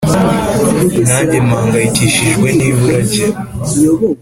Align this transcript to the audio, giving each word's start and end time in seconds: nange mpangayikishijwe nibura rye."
nange 1.07 1.37
mpangayikishijwe 1.47 2.47
nibura 2.57 2.97
rye." 3.07 3.25